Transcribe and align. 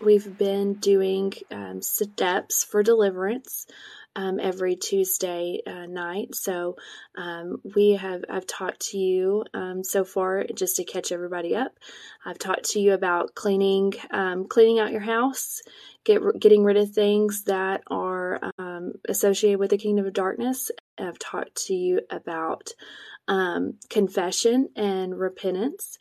we've 0.00 0.36
been 0.38 0.74
doing 0.74 1.32
um, 1.50 1.82
steps 1.82 2.64
for 2.64 2.82
deliverance 2.82 3.66
um, 4.16 4.40
every 4.40 4.74
Tuesday 4.74 5.60
uh, 5.66 5.86
night. 5.86 6.34
So 6.34 6.76
um, 7.16 7.60
we 7.74 7.92
have 7.92 8.24
I've 8.28 8.46
talked 8.46 8.90
to 8.90 8.98
you 8.98 9.44
um, 9.54 9.84
so 9.84 10.04
far 10.04 10.44
just 10.54 10.76
to 10.76 10.84
catch 10.84 11.12
everybody 11.12 11.54
up. 11.54 11.72
I've 12.24 12.38
talked 12.38 12.70
to 12.70 12.80
you 12.80 12.94
about 12.94 13.34
cleaning 13.34 13.92
um, 14.10 14.48
cleaning 14.48 14.80
out 14.80 14.92
your 14.92 15.00
house, 15.00 15.62
get 16.04 16.20
getting 16.38 16.64
rid 16.64 16.76
of 16.76 16.90
things 16.90 17.44
that 17.44 17.82
are 17.88 18.40
um, 18.58 18.94
associated 19.08 19.60
with 19.60 19.70
the 19.70 19.78
kingdom 19.78 20.06
of 20.06 20.12
darkness. 20.12 20.70
I've 20.98 21.18
talked 21.18 21.66
to 21.66 21.74
you 21.74 22.00
about 22.10 22.70
um, 23.28 23.74
confession 23.88 24.68
and 24.74 25.18
repentance 25.18 25.98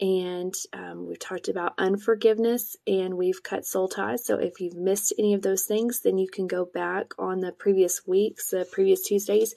and 0.00 0.54
um, 0.72 1.06
we've 1.06 1.18
talked 1.18 1.48
about 1.48 1.74
unforgiveness 1.76 2.74
and 2.86 3.14
we've 3.14 3.42
cut 3.42 3.66
soul 3.66 3.86
ties. 3.86 4.24
So 4.24 4.36
if 4.36 4.58
you've 4.58 4.76
missed 4.76 5.12
any 5.18 5.34
of 5.34 5.42
those 5.42 5.64
things, 5.64 6.00
then 6.00 6.16
you 6.16 6.26
can 6.26 6.46
go 6.46 6.64
back 6.64 7.12
on 7.18 7.40
the 7.40 7.52
previous 7.52 8.06
weeks, 8.06 8.50
the 8.50 8.66
previous 8.70 9.02
Tuesdays, 9.02 9.54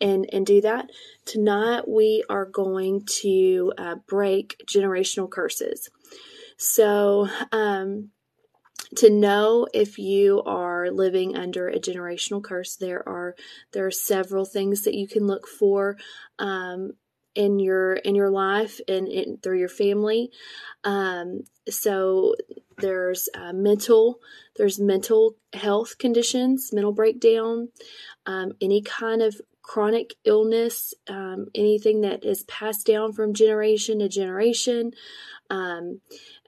and 0.00 0.28
and 0.32 0.44
do 0.44 0.60
that. 0.60 0.90
Tonight 1.24 1.88
we 1.88 2.24
are 2.28 2.44
going 2.44 3.06
to 3.20 3.72
uh, 3.78 3.94
break 4.06 4.62
generational 4.66 5.30
curses. 5.30 5.88
So. 6.58 7.28
Um, 7.52 8.10
to 8.94 9.10
know 9.10 9.66
if 9.74 9.98
you 9.98 10.42
are 10.44 10.90
living 10.90 11.36
under 11.36 11.68
a 11.68 11.78
generational 11.78 12.42
curse 12.42 12.76
there 12.76 13.06
are 13.08 13.34
there 13.72 13.86
are 13.86 13.90
several 13.90 14.44
things 14.44 14.82
that 14.82 14.94
you 14.94 15.08
can 15.08 15.26
look 15.26 15.48
for 15.48 15.96
um, 16.38 16.92
in 17.36 17.58
your 17.58 17.92
in 17.92 18.14
your 18.14 18.30
life 18.30 18.80
and 18.88 19.06
in, 19.06 19.36
through 19.38 19.58
your 19.58 19.68
family. 19.68 20.30
Um, 20.82 21.42
so 21.68 22.34
there's 22.78 23.28
uh, 23.34 23.52
mental 23.52 24.20
there's 24.56 24.80
mental 24.80 25.36
health 25.52 25.98
conditions, 25.98 26.70
mental 26.72 26.92
breakdown, 26.92 27.68
um, 28.24 28.52
any 28.60 28.82
kind 28.82 29.22
of 29.22 29.40
chronic 29.62 30.14
illness, 30.24 30.94
um, 31.08 31.46
anything 31.54 32.00
that 32.00 32.24
is 32.24 32.44
passed 32.44 32.86
down 32.86 33.12
from 33.12 33.34
generation 33.34 33.98
to 33.98 34.08
generation, 34.08 34.92
um, 35.50 36.00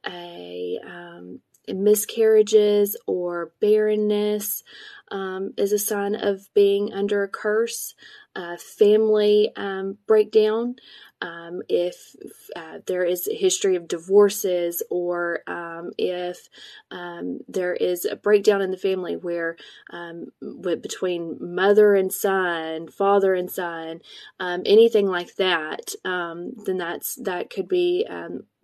a 0.07 0.79
um, 0.87 1.41
miscarriages 1.75 2.97
or 3.07 3.53
barrenness 3.61 4.63
um, 5.11 5.55
is 5.57 5.73
a 5.73 5.79
sign 5.79 6.15
of 6.15 6.53
being 6.55 6.93
under 6.93 7.23
a 7.23 7.29
curse 7.29 7.95
uh, 8.37 8.57
family 8.57 9.51
um, 9.57 9.99
breakdown, 10.07 10.77
um, 11.21 11.61
if 11.69 12.15
uh, 12.55 12.79
there 12.87 13.03
is 13.03 13.27
a 13.27 13.35
history 13.35 13.75
of 13.75 13.89
divorces, 13.89 14.81
or 14.91 15.41
um, 15.49 15.91
if 15.99 16.49
um, 16.93 17.41
there 17.49 17.75
is 17.75 18.05
a 18.05 18.15
breakdown 18.15 18.63
in 18.63 18.71
the 18.71 18.77
family 18.77 19.17
where 19.17 19.57
um, 19.91 20.27
with, 20.41 20.81
between 20.83 21.37
mother 21.41 21.95
and 21.95 22.13
son, 22.13 22.87
father 22.87 23.35
and 23.35 23.51
son, 23.51 24.01
um, 24.39 24.63
anything 24.65 25.09
like 25.09 25.35
that, 25.35 25.95
then 26.05 26.77
that's 26.77 27.17
that 27.17 27.51
could 27.51 27.67
be 27.67 28.07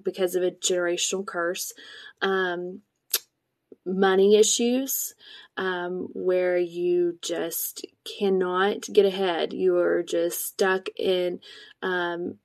because 0.04 0.36
of 0.36 0.44
a 0.44 0.52
generational 0.52 1.26
curse 1.26 1.72
money 3.86 4.36
issues 4.36 5.14
um, 5.56 6.08
where 6.12 6.58
you 6.58 7.18
just 7.22 7.86
cannot 8.18 8.86
get 8.92 9.06
ahead. 9.06 9.52
You 9.52 9.76
are 9.76 10.02
just 10.02 10.44
stuck 10.44 10.88
in 10.96 11.40
um, 11.82 12.38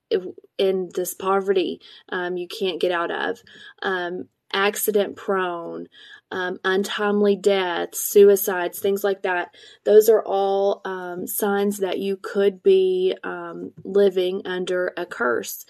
in 0.58 0.90
this 0.94 1.14
poverty 1.14 1.82
um, 2.10 2.38
you 2.38 2.48
can't 2.48 2.82
get 2.82 2.92
out 2.92 3.12
of. 3.12 3.42
Um, 3.82 4.28
accident 4.52 5.16
prone, 5.16 5.88
um, 6.32 6.58
untimely 6.64 7.36
deaths, 7.36 8.00
suicides, 8.00 8.80
things 8.80 9.04
like 9.04 9.22
that. 9.22 9.54
Those 9.84 10.10
are 10.10 10.24
all 10.26 10.82
um, 10.86 11.28
signs 11.28 11.78
that 11.80 12.00
you 12.00 12.18
could 12.18 12.64
be 12.64 13.16
living 13.84 14.42
under 14.46 14.92
a 14.98 15.06
curse. 15.06 15.66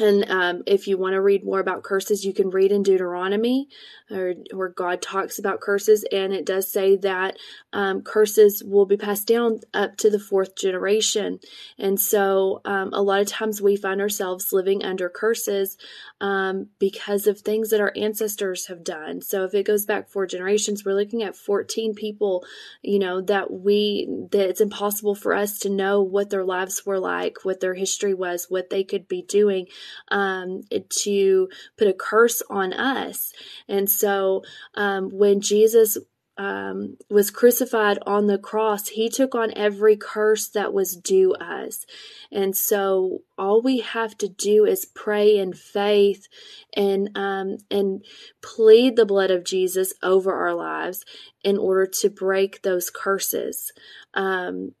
And 0.00 0.28
um, 0.28 0.62
if 0.66 0.88
you 0.88 0.98
want 0.98 1.12
to 1.12 1.20
read 1.20 1.44
more 1.44 1.60
about 1.60 1.84
curses, 1.84 2.24
you 2.24 2.32
can 2.32 2.50
read 2.50 2.72
in 2.72 2.82
Deuteronomy, 2.82 3.68
or, 4.10 4.34
where 4.52 4.68
God 4.68 5.00
talks 5.00 5.38
about 5.38 5.60
curses, 5.60 6.04
and 6.10 6.32
it 6.32 6.44
does 6.44 6.70
say 6.70 6.96
that 6.96 7.36
um, 7.72 8.02
curses 8.02 8.62
will 8.64 8.86
be 8.86 8.96
passed 8.96 9.26
down 9.26 9.60
up 9.72 9.96
to 9.98 10.10
the 10.10 10.18
fourth 10.18 10.56
generation. 10.56 11.38
And 11.78 12.00
so, 12.00 12.60
um, 12.64 12.90
a 12.92 13.02
lot 13.02 13.20
of 13.20 13.28
times 13.28 13.62
we 13.62 13.76
find 13.76 14.00
ourselves 14.00 14.52
living 14.52 14.84
under 14.84 15.08
curses 15.08 15.76
um, 16.20 16.68
because 16.78 17.26
of 17.26 17.40
things 17.40 17.70
that 17.70 17.80
our 17.80 17.92
ancestors 17.96 18.66
have 18.66 18.82
done. 18.82 19.22
So, 19.22 19.44
if 19.44 19.54
it 19.54 19.66
goes 19.66 19.84
back 19.84 20.08
four 20.08 20.26
generations, 20.26 20.84
we're 20.84 20.94
looking 20.94 21.22
at 21.22 21.36
14 21.36 21.94
people, 21.94 22.44
you 22.82 22.98
know, 22.98 23.20
that 23.22 23.52
we 23.52 24.08
that 24.32 24.48
it's 24.48 24.60
impossible 24.60 25.14
for 25.14 25.34
us 25.34 25.60
to 25.60 25.70
know 25.70 26.02
what 26.02 26.30
their 26.30 26.44
lives 26.44 26.84
were 26.84 26.98
like, 26.98 27.44
what 27.44 27.60
their 27.60 27.74
history 27.74 28.14
was, 28.14 28.46
what 28.48 28.70
they 28.70 28.82
could 28.82 29.06
be 29.06 29.22
doing 29.22 29.68
um, 30.08 30.62
to 30.88 31.48
put 31.76 31.88
a 31.88 31.94
curse 31.94 32.42
on 32.50 32.72
us. 32.72 33.32
And 33.68 33.88
so 33.90 34.42
um, 34.74 35.10
when 35.10 35.40
Jesus 35.40 35.98
um, 36.36 36.96
was 37.08 37.30
crucified 37.30 37.98
on 38.06 38.26
the 38.26 38.38
cross, 38.38 38.88
he 38.88 39.08
took 39.08 39.34
on 39.34 39.52
every 39.56 39.96
curse 39.96 40.48
that 40.48 40.72
was 40.72 40.96
due 40.96 41.32
us. 41.34 41.86
And 42.32 42.56
so 42.56 43.20
all 43.38 43.62
we 43.62 43.80
have 43.80 44.18
to 44.18 44.28
do 44.28 44.64
is 44.64 44.84
pray 44.84 45.38
in 45.38 45.52
faith 45.52 46.26
and 46.74 47.16
um, 47.16 47.58
and 47.70 48.04
plead 48.42 48.96
the 48.96 49.06
blood 49.06 49.30
of 49.30 49.44
Jesus 49.44 49.92
over 50.02 50.32
our 50.32 50.54
lives 50.54 51.04
in 51.44 51.56
order 51.56 51.86
to 52.00 52.10
break 52.10 52.62
those 52.62 52.90
curses. 52.90 53.72
Um, 54.14 54.72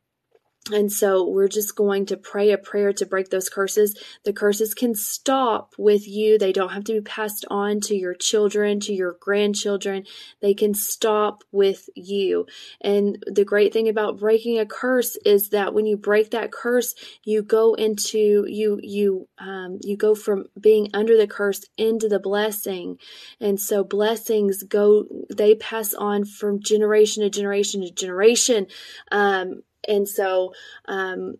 and 0.72 0.90
so 0.90 1.28
we're 1.28 1.48
just 1.48 1.76
going 1.76 2.06
to 2.06 2.16
pray 2.16 2.50
a 2.50 2.56
prayer 2.56 2.94
to 2.94 3.04
break 3.04 3.28
those 3.28 3.50
curses. 3.50 3.94
The 4.24 4.32
curses 4.32 4.72
can 4.72 4.94
stop 4.94 5.74
with 5.76 6.08
you. 6.08 6.38
They 6.38 6.54
don't 6.54 6.72
have 6.72 6.84
to 6.84 6.94
be 6.94 7.00
passed 7.02 7.44
on 7.50 7.80
to 7.82 7.94
your 7.94 8.14
children, 8.14 8.80
to 8.80 8.94
your 8.94 9.14
grandchildren. 9.20 10.04
They 10.40 10.54
can 10.54 10.72
stop 10.72 11.44
with 11.52 11.90
you. 11.94 12.46
And 12.80 13.22
the 13.26 13.44
great 13.44 13.74
thing 13.74 13.90
about 13.90 14.18
breaking 14.18 14.58
a 14.58 14.64
curse 14.64 15.16
is 15.16 15.50
that 15.50 15.74
when 15.74 15.84
you 15.84 15.98
break 15.98 16.30
that 16.30 16.50
curse, 16.50 16.94
you 17.24 17.42
go 17.42 17.74
into, 17.74 18.46
you, 18.48 18.80
you, 18.82 19.28
um, 19.36 19.80
you 19.82 19.98
go 19.98 20.14
from 20.14 20.46
being 20.58 20.88
under 20.94 21.14
the 21.18 21.26
curse 21.26 21.66
into 21.76 22.08
the 22.08 22.18
blessing. 22.18 22.98
And 23.38 23.60
so 23.60 23.84
blessings 23.84 24.62
go, 24.62 25.04
they 25.28 25.56
pass 25.56 25.92
on 25.92 26.24
from 26.24 26.62
generation 26.62 27.22
to 27.22 27.28
generation 27.28 27.82
to 27.82 27.90
generation. 27.90 28.66
Um, 29.12 29.60
and 29.88 30.08
so 30.08 30.52
um, 30.86 31.36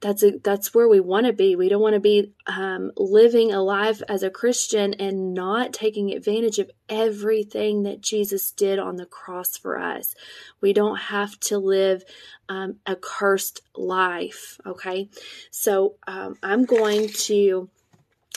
that's 0.00 0.22
a, 0.22 0.32
that's 0.44 0.74
where 0.74 0.88
we 0.88 1.00
want 1.00 1.26
to 1.26 1.32
be. 1.32 1.56
We 1.56 1.68
don't 1.68 1.82
want 1.82 1.94
to 1.94 2.00
be 2.00 2.32
um, 2.46 2.92
living 2.96 3.52
a 3.52 3.62
life 3.62 4.02
as 4.08 4.22
a 4.22 4.30
Christian 4.30 4.94
and 4.94 5.32
not 5.32 5.72
taking 5.72 6.12
advantage 6.12 6.58
of 6.58 6.70
everything 6.88 7.84
that 7.84 8.02
Jesus 8.02 8.50
did 8.50 8.78
on 8.78 8.96
the 8.96 9.06
cross 9.06 9.56
for 9.56 9.80
us. 9.80 10.14
We 10.60 10.72
don't 10.72 10.98
have 10.98 11.38
to 11.40 11.58
live 11.58 12.04
um, 12.48 12.76
a 12.84 12.94
cursed 12.94 13.62
life. 13.74 14.58
Okay, 14.66 15.08
so 15.50 15.96
um, 16.06 16.36
I'm 16.42 16.66
going 16.66 17.08
to 17.08 17.70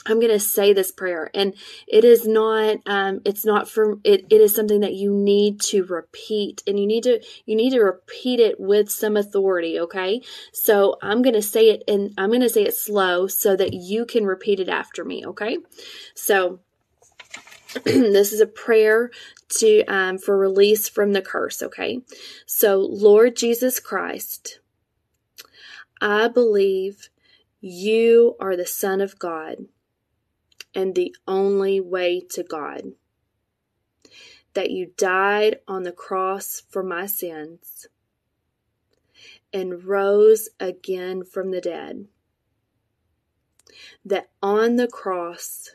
I'm 0.06 0.20
going 0.20 0.32
to 0.32 0.40
say 0.40 0.74
this 0.74 0.92
prayer 0.92 1.30
and 1.34 1.54
it 1.88 2.06
is 2.06 2.28
not 2.28 2.78
um, 2.86 3.22
it's 3.26 3.46
not 3.46 3.70
for 3.70 4.00
it, 4.04 4.26
it 4.30 4.42
is 4.42 4.56
something 4.56 4.80
that 4.80 4.94
you 4.94 5.14
need 5.14 5.60
to 5.62 5.84
repeat 5.84 6.64
and 6.66 6.80
you 6.80 6.88
need 6.88 7.04
to 7.04 7.22
you 7.46 7.56
need 7.56 7.72
to 7.72 7.82
repeat 7.82 8.40
it 8.40 8.60
with 8.60 8.90
some 8.90 9.18
authority 9.18 9.80
okay? 9.80 10.22
So 10.54 10.98
I'm 11.02 11.22
going 11.22 11.36
to 11.36 11.42
say 11.42 11.70
it 11.70 11.84
and 11.88 12.14
I'm 12.18 12.30
going 12.30 12.42
to 12.42 12.50
say 12.50 12.64
it 12.64 12.76
slow 12.76 13.28
so 13.28 13.56
that 13.56 13.74
you 13.74 14.06
can 14.06 14.26
repeat 14.26 14.60
it 14.60 14.70
after 14.70 15.04
me 15.04 15.26
okay? 15.26 15.58
So 16.16 16.60
this 17.84 18.32
is 18.32 18.40
a 18.40 18.48
prayer 18.48 19.12
to 19.60 19.84
um, 19.86 20.18
for 20.18 20.38
release 20.38 20.88
from 20.88 21.12
the 21.12 21.22
curse 21.22 21.62
okay? 21.62 22.02
So 22.46 22.78
Lord 22.80 23.36
Jesus 23.36 23.80
Christ 23.80 24.60
I 26.02 26.30
believe 26.30 27.10
you 27.60 28.38
are 28.40 28.56
the 28.56 28.66
son 28.66 29.02
of 29.02 29.20
God 29.20 29.66
and 30.80 30.96
the 30.96 31.14
only 31.28 31.82
way 31.82 32.22
to 32.22 32.42
God. 32.42 32.94
That 34.54 34.72
you 34.72 34.94
died 34.96 35.58
on 35.68 35.84
the 35.84 35.92
cross 35.92 36.64
for 36.70 36.82
my 36.82 37.06
sins 37.06 37.88
and 39.52 39.84
rose 39.84 40.48
again 40.58 41.26
from 41.26 41.52
the 41.52 41.60
dead. 41.60 42.06
That 44.06 44.30
on 44.42 44.78
the 44.78 44.88
cross 44.88 45.72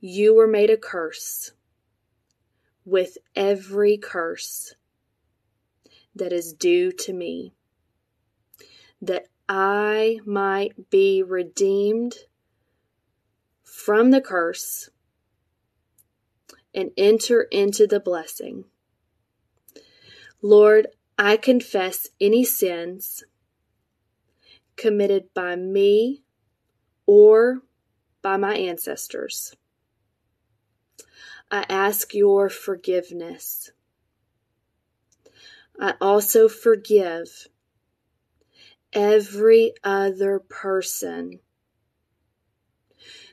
you 0.00 0.34
were 0.34 0.48
made 0.48 0.70
a 0.70 0.76
curse 0.76 1.52
with 2.84 3.18
every 3.36 3.96
curse 3.96 4.74
that 6.16 6.32
is 6.32 6.52
due 6.52 6.90
to 6.90 7.12
me. 7.12 7.52
That 9.00 9.26
I 9.48 10.18
might 10.26 10.90
be 10.90 11.22
redeemed 11.22 12.16
from 13.84 14.10
the 14.10 14.20
curse 14.20 14.90
and 16.74 16.90
enter 16.98 17.42
into 17.50 17.86
the 17.86 17.98
blessing. 17.98 18.64
Lord, 20.42 20.88
I 21.18 21.38
confess 21.38 22.08
any 22.20 22.44
sins 22.44 23.24
committed 24.76 25.32
by 25.34 25.56
me 25.56 26.22
or 27.06 27.62
by 28.22 28.36
my 28.36 28.54
ancestors. 28.54 29.56
I 31.50 31.64
ask 31.68 32.14
your 32.14 32.50
forgiveness. 32.50 33.72
I 35.80 35.94
also 36.00 36.48
forgive 36.48 37.48
every 38.92 39.72
other 39.82 40.38
person 40.38 41.40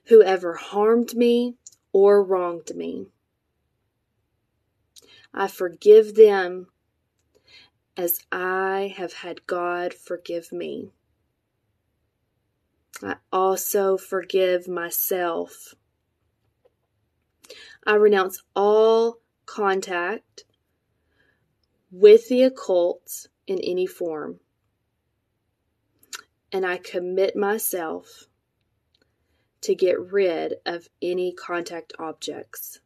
who 0.07 0.23
ever 0.23 0.53
harmed 0.53 1.15
me 1.15 1.55
or 1.91 2.23
wronged 2.23 2.75
me. 2.75 3.07
I 5.33 5.47
forgive 5.47 6.15
them 6.15 6.67
as 7.95 8.19
I 8.31 8.93
have 8.95 9.13
had 9.13 9.45
God 9.47 9.93
forgive 9.93 10.51
me. 10.51 10.91
I 13.03 13.15
also 13.31 13.97
forgive 13.97 14.67
myself. 14.67 15.75
I 17.85 17.95
renounce 17.95 18.43
all 18.55 19.19
contact 19.45 20.45
with 21.91 22.27
the 22.29 22.43
occult 22.43 23.27
in 23.45 23.59
any 23.59 23.85
form. 23.85 24.39
And 26.51 26.65
I 26.65 26.77
commit 26.77 27.35
myself 27.35 28.26
to 29.67 29.75
get 29.75 29.99
rid 29.99 30.55
of 30.65 30.87
any 31.01 31.33
contact 31.33 31.91
objects. 31.99 32.79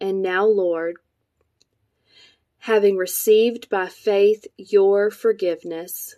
And 0.00 0.22
now, 0.22 0.46
Lord, 0.46 0.98
having 2.58 2.96
received 2.96 3.68
by 3.68 3.88
faith 3.88 4.46
your 4.56 5.10
forgiveness, 5.10 6.14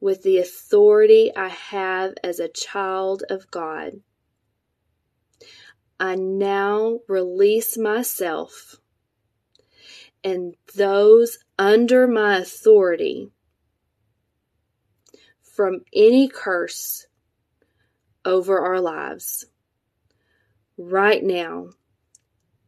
with 0.00 0.22
the 0.22 0.38
authority 0.38 1.32
I 1.34 1.48
have 1.48 2.14
as 2.22 2.38
a 2.38 2.46
child 2.46 3.24
of 3.28 3.50
God, 3.50 3.94
I 5.98 6.14
now 6.14 7.00
release 7.08 7.76
myself 7.76 8.76
and 10.22 10.54
those 10.76 11.38
under 11.58 12.06
my 12.06 12.38
authority 12.38 13.32
from 15.58 15.80
any 15.92 16.28
curse 16.28 17.08
over 18.24 18.60
our 18.60 18.80
lives 18.80 19.44
right 20.76 21.24
now 21.24 21.70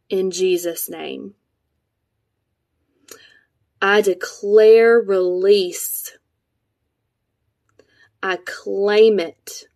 in 0.09 0.33
Jesus' 0.33 0.91
name. 0.91 1.37
I 3.81 4.01
declare 4.01 4.99
release. 4.99 6.19
I 8.25 8.39
claim 8.45 9.21
it 9.21 9.67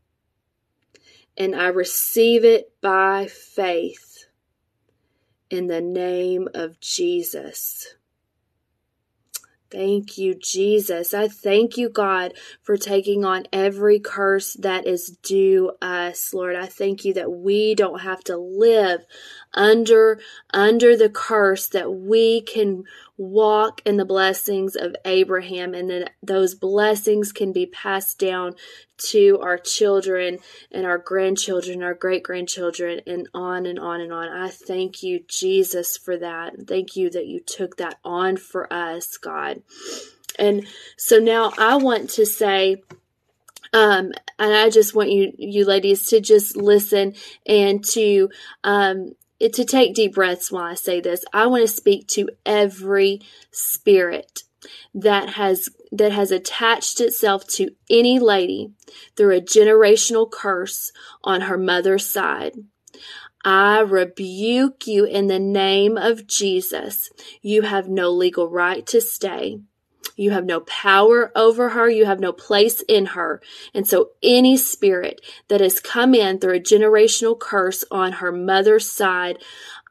and 1.37 1.55
I 1.55 1.69
receive 1.69 2.45
it 2.45 2.73
by 2.81 3.29
faith 3.29 4.25
in 5.51 5.69
the 5.69 5.81
name 5.81 6.49
of 6.53 6.81
Jesus. 6.81 7.95
Thank 9.75 10.19
you, 10.19 10.37
Jesus. 10.37 11.13
I 11.15 11.27
thank 11.27 11.77
you, 11.77 11.89
God, 11.89 12.35
for 12.63 12.77
taking 12.77 13.25
on 13.25 13.49
every 13.53 13.99
curse 13.99 14.55
that 14.55 14.87
is 14.87 15.19
due 15.21 15.73
us, 15.83 16.33
Lord. 16.33 16.55
I 16.55 16.67
thank 16.67 17.05
you 17.05 17.13
that 17.15 17.33
we 17.33 17.75
don't 17.75 17.99
have 18.03 18.23
to 18.25 18.37
live 18.37 19.01
under, 19.55 20.21
under 20.53 20.97
the 20.97 21.09
curse, 21.09 21.69
that 21.69 21.93
we 21.93 22.41
can 22.41 22.85
walk 23.17 23.81
in 23.85 23.97
the 23.97 24.05
blessings 24.05 24.75
of 24.75 24.97
Abraham 25.05 25.73
and 25.75 25.89
that 25.89 26.11
those 26.23 26.55
blessings 26.55 27.33
can 27.33 27.53
be 27.53 27.67
passed 27.67 28.19
down 28.19 28.55
to 28.97 29.39
our 29.41 29.57
children 29.59 30.39
and 30.73 30.85
our 30.85 30.99
grandchildren, 30.99 31.83
our 31.83 31.95
great 31.95 32.23
grandchildren, 32.23 33.01
and 33.07 33.29
on 33.33 33.67
and 33.67 33.79
on 33.79 34.01
and 34.01 34.13
on. 34.13 34.29
I 34.29 34.49
thank 34.49 35.03
you, 35.03 35.21
Jesus, 35.29 35.97
for 35.97 36.17
that. 36.19 36.67
Thank 36.67 36.97
you 36.97 37.11
that 37.11 37.27
you 37.27 37.41
took 37.41 37.77
that 37.77 37.99
on 38.05 38.37
for 38.37 38.73
us, 38.73 39.17
God. 39.17 39.63
And 40.39 40.67
so 40.97 41.19
now 41.19 41.53
I 41.59 41.77
want 41.77 42.11
to 42.11 42.27
say, 42.27 42.83
um, 43.73 44.13
and 44.39 44.55
I 44.55 44.71
just 44.71 44.95
want 44.95 45.11
you, 45.11 45.33
you 45.37 45.65
ladies, 45.65 46.07
to 46.09 46.21
just 46.21 46.57
listen 46.57 47.15
and 47.47 47.85
to 47.87 48.31
um, 48.63 49.13
to 49.41 49.65
take 49.65 49.95
deep 49.95 50.15
breaths 50.15 50.51
while 50.51 50.65
I 50.65 50.75
say 50.75 51.01
this. 51.01 51.25
I 51.33 51.47
want 51.47 51.63
to 51.63 51.69
speak 51.69 52.07
to 52.09 52.29
every 52.47 53.21
spirit 53.51 54.45
that 54.95 55.31
has 55.31 55.69
that 55.93 56.13
has 56.13 56.31
attached 56.31 57.01
itself 57.01 57.47
to 57.47 57.71
any 57.91 58.19
lady 58.19 58.73
through 59.17 59.37
a 59.37 59.41
generational 59.41 60.31
curse 60.31 60.93
on 61.23 61.43
her 61.43 61.59
mother's 61.59 62.07
side. 62.07 62.55
I 63.45 63.81
rebuke 63.81 64.87
you 64.87 65.05
in 65.05 65.27
the 65.27 65.39
name 65.39 65.99
of 65.99 66.27
Jesus. 66.27 67.11
You 67.43 67.63
have 67.63 67.89
no 67.89 68.11
legal 68.11 68.49
right 68.49 68.87
to 68.87 69.01
stay. 69.01 69.61
You 70.17 70.31
have 70.31 70.45
no 70.45 70.61
power 70.61 71.33
over 71.35 71.71
her. 71.71 71.89
You 71.89 72.07
have 72.07 72.21
no 72.21 72.33
place 72.33 72.83
in 72.89 73.07
her. 73.07 73.41
And 73.73 73.87
so 73.87 74.11
any 74.23 74.57
spirit 74.57 75.21
that 75.49 75.61
has 75.61 75.81
come 75.81 76.15
in 76.15 76.39
through 76.39 76.57
a 76.57 76.61
generational 76.61 77.39
curse 77.39 77.85
on 77.91 78.13
her 78.13 78.33
mother's 78.33 78.91
side, 78.91 79.39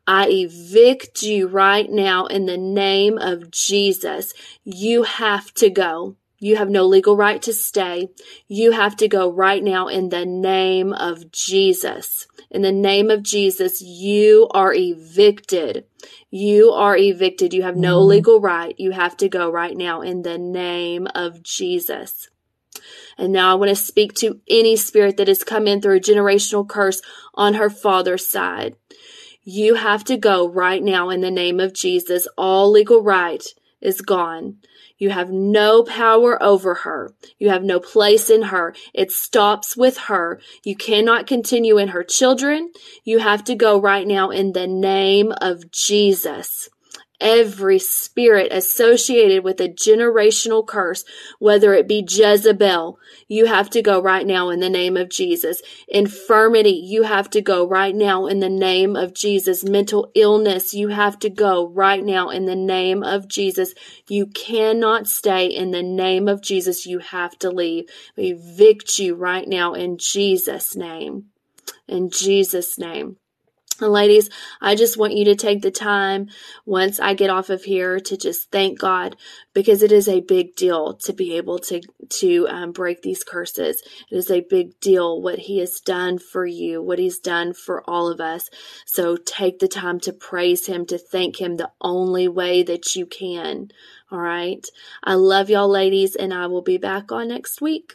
I 0.07 0.27
evict 0.29 1.23
you 1.23 1.47
right 1.47 1.89
now 1.89 2.25
in 2.25 2.45
the 2.45 2.57
name 2.57 3.17
of 3.17 3.51
Jesus. 3.51 4.33
You 4.63 5.03
have 5.03 5.53
to 5.55 5.69
go. 5.69 6.15
You 6.43 6.57
have 6.57 6.69
no 6.69 6.85
legal 6.85 7.15
right 7.15 7.41
to 7.43 7.53
stay. 7.53 8.09
You 8.49 8.71
have 8.71 8.97
to 8.97 9.07
go 9.07 9.31
right 9.31 9.63
now 9.63 9.87
in 9.87 10.09
the 10.09 10.25
name 10.25 10.91
of 10.91 11.31
Jesus. 11.31 12.27
In 12.51 12.63
the 12.63 12.71
name 12.71 13.09
of 13.09 13.23
Jesus, 13.23 13.81
you 13.81 14.49
are 14.51 14.73
evicted. 14.73 15.85
You 16.29 16.71
are 16.71 16.97
evicted. 16.97 17.53
You 17.53 17.63
have 17.63 17.77
no 17.77 17.99
mm-hmm. 17.99 18.09
legal 18.09 18.41
right. 18.41 18.75
You 18.77 18.91
have 18.91 19.15
to 19.17 19.29
go 19.29 19.49
right 19.49 19.77
now 19.77 20.01
in 20.01 20.23
the 20.23 20.37
name 20.37 21.07
of 21.15 21.43
Jesus. 21.43 22.29
And 23.17 23.31
now 23.31 23.49
I 23.49 23.55
want 23.55 23.69
to 23.69 23.75
speak 23.77 24.11
to 24.15 24.41
any 24.49 24.75
spirit 24.75 25.15
that 25.15 25.29
has 25.29 25.45
come 25.45 25.65
in 25.65 25.79
through 25.79 25.95
a 25.95 26.01
generational 26.01 26.67
curse 26.67 27.01
on 27.35 27.53
her 27.53 27.69
father's 27.69 28.27
side. 28.27 28.75
You 29.43 29.75
have 29.75 30.03
to 30.05 30.17
go 30.17 30.49
right 30.49 30.83
now 30.83 31.09
in 31.09 31.21
the 31.21 31.31
name 31.31 31.61
of 31.61 31.73
Jesus. 31.73 32.27
All 32.37 32.69
legal 32.69 33.01
right 33.01 33.45
is 33.83 34.01
gone. 34.01 34.57
You 34.97 35.11
have 35.11 35.29
no 35.29 35.83
power 35.83 36.41
over 36.41 36.73
her. 36.73 37.13
You 37.37 37.49
have 37.49 37.63
no 37.63 37.79
place 37.79 38.29
in 38.29 38.43
her. 38.43 38.73
It 38.93 39.11
stops 39.11 39.77
with 39.77 39.97
her. 39.97 40.39
You 40.63 40.75
cannot 40.75 41.27
continue 41.27 41.77
in 41.77 41.89
her 41.89 42.03
children. 42.03 42.71
You 43.03 43.19
have 43.19 43.43
to 43.43 43.55
go 43.55 43.79
right 43.79 44.07
now 44.07 44.31
in 44.31 44.53
the 44.53 44.67
name 44.67 45.33
of 45.41 45.69
Jesus 45.71 46.69
every 47.23 47.79
spirit 47.79 48.51
associated 48.51 49.43
with 49.43 49.59
a 49.61 49.69
generational 49.69 50.67
curse, 50.67 51.05
whether 51.39 51.73
it 51.73 51.87
be 51.87 52.05
Jezebel, 52.07 52.99
you 53.27 53.45
have 53.45 53.69
to 53.71 53.81
go 53.81 54.01
right 54.01 54.27
now 54.27 54.49
in 54.49 54.59
the 54.59 54.69
name 54.69 54.97
of 54.97 55.09
Jesus. 55.09 55.61
Infirmity, 55.87 56.71
you 56.71 57.03
have 57.03 57.29
to 57.31 57.41
go 57.41 57.67
right 57.67 57.95
now 57.95 58.27
in 58.27 58.41
the 58.41 58.49
name 58.49 58.95
of 58.95 59.13
Jesus. 59.13 59.63
Mental 59.63 60.11
illness, 60.13 60.73
you 60.73 60.89
have 60.89 61.17
to 61.19 61.29
go 61.29 61.67
right 61.69 62.03
now 62.03 62.29
in 62.29 62.45
the 62.45 62.55
name 62.55 63.01
of 63.01 63.27
Jesus. 63.29 63.73
You 64.09 64.27
cannot 64.27 65.07
stay 65.07 65.47
in 65.47 65.71
the 65.71 65.81
name 65.81 66.27
of 66.27 66.41
Jesus. 66.41 66.85
You 66.85 66.99
have 66.99 67.39
to 67.39 67.49
leave. 67.49 67.85
We 68.17 68.31
evict 68.31 68.99
you 68.99 69.15
right 69.15 69.47
now 69.47 69.73
in 69.73 69.97
Jesus' 69.97 70.75
name. 70.75 71.27
In 71.87 72.09
Jesus' 72.09 72.77
name. 72.77 73.17
And 73.83 73.93
ladies, 73.93 74.29
I 74.61 74.75
just 74.75 74.97
want 74.97 75.13
you 75.15 75.25
to 75.25 75.35
take 75.35 75.61
the 75.61 75.71
time 75.71 76.29
once 76.65 76.99
I 76.99 77.13
get 77.13 77.29
off 77.29 77.49
of 77.49 77.63
here 77.63 77.99
to 77.99 78.17
just 78.17 78.51
thank 78.51 78.79
God 78.79 79.15
because 79.53 79.83
it 79.83 79.91
is 79.91 80.07
a 80.07 80.21
big 80.21 80.55
deal 80.55 80.93
to 80.95 81.13
be 81.13 81.37
able 81.37 81.59
to 81.59 81.81
to 82.09 82.47
um, 82.49 82.71
break 82.71 83.01
these 83.01 83.23
curses. 83.23 83.83
It 84.09 84.15
is 84.15 84.31
a 84.31 84.41
big 84.41 84.79
deal 84.79 85.21
what 85.21 85.39
He 85.39 85.59
has 85.59 85.79
done 85.79 86.17
for 86.17 86.45
you, 86.45 86.81
what 86.81 86.99
He's 86.99 87.19
done 87.19 87.53
for 87.53 87.87
all 87.89 88.07
of 88.09 88.21
us. 88.21 88.49
So 88.85 89.17
take 89.17 89.59
the 89.59 89.67
time 89.67 89.99
to 90.01 90.13
praise 90.13 90.65
Him, 90.67 90.85
to 90.87 90.97
thank 90.97 91.39
Him 91.39 91.57
the 91.57 91.71
only 91.81 92.27
way 92.27 92.63
that 92.63 92.95
you 92.95 93.05
can. 93.05 93.69
All 94.11 94.19
right. 94.19 94.65
I 95.03 95.15
love 95.15 95.49
y'all, 95.49 95.69
ladies, 95.69 96.15
and 96.15 96.33
I 96.33 96.47
will 96.47 96.61
be 96.61 96.77
back 96.77 97.11
on 97.11 97.27
next 97.27 97.61
week. 97.61 97.93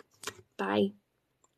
Bye. 0.57 0.98